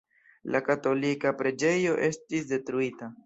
[0.53, 3.15] La katolika preĝejo estis detruita.